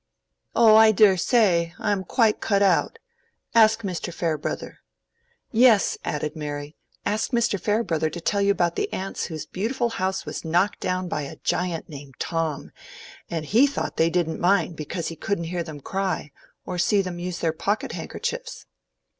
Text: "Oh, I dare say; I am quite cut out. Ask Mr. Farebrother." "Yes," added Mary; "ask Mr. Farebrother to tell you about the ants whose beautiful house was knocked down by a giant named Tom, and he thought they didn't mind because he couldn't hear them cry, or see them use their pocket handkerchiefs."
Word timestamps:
"Oh, 0.55 0.75
I 0.77 0.91
dare 0.91 1.15
say; 1.15 1.75
I 1.77 1.91
am 1.91 2.03
quite 2.03 2.41
cut 2.41 2.63
out. 2.63 2.97
Ask 3.53 3.83
Mr. 3.83 4.11
Farebrother." 4.11 4.79
"Yes," 5.51 5.95
added 6.03 6.35
Mary; 6.35 6.75
"ask 7.05 7.29
Mr. 7.29 7.59
Farebrother 7.61 8.09
to 8.09 8.19
tell 8.19 8.41
you 8.41 8.51
about 8.51 8.75
the 8.75 8.91
ants 8.91 9.25
whose 9.25 9.45
beautiful 9.45 9.89
house 9.89 10.25
was 10.25 10.43
knocked 10.43 10.79
down 10.79 11.07
by 11.07 11.21
a 11.21 11.35
giant 11.43 11.87
named 11.87 12.15
Tom, 12.17 12.71
and 13.29 13.45
he 13.45 13.67
thought 13.67 13.97
they 13.97 14.09
didn't 14.09 14.39
mind 14.39 14.75
because 14.75 15.09
he 15.09 15.15
couldn't 15.15 15.43
hear 15.53 15.61
them 15.61 15.79
cry, 15.79 16.31
or 16.65 16.79
see 16.79 17.03
them 17.03 17.19
use 17.19 17.37
their 17.37 17.53
pocket 17.53 17.91
handkerchiefs." 17.91 18.65